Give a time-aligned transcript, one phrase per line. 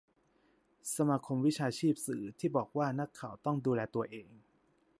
[0.95, 4.29] สมาคมวิชาชีพสื่อ ที่บอกว่า นักข่าวต้องดูแลตัวเอง